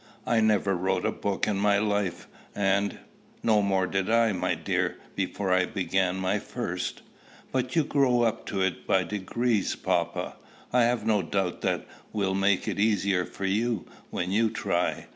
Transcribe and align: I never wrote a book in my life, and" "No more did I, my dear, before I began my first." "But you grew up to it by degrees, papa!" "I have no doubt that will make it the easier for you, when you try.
I 0.25 0.39
never 0.41 0.75
wrote 0.75 1.05
a 1.05 1.11
book 1.11 1.47
in 1.47 1.57
my 1.57 1.77
life, 1.77 2.27
and" 2.55 2.97
"No 3.43 3.61
more 3.61 3.85
did 3.85 4.09
I, 4.09 4.31
my 4.31 4.55
dear, 4.55 4.97
before 5.15 5.51
I 5.53 5.67
began 5.67 6.15
my 6.15 6.39
first." 6.39 7.03
"But 7.51 7.75
you 7.75 7.83
grew 7.83 8.23
up 8.23 8.47
to 8.47 8.61
it 8.63 8.87
by 8.87 9.03
degrees, 9.03 9.75
papa!" 9.75 10.37
"I 10.73 10.85
have 10.85 11.05
no 11.05 11.21
doubt 11.21 11.61
that 11.61 11.85
will 12.13 12.33
make 12.33 12.67
it 12.67 12.77
the 12.77 12.83
easier 12.83 13.25
for 13.25 13.45
you, 13.45 13.85
when 14.09 14.31
you 14.31 14.49
try. 14.49 15.05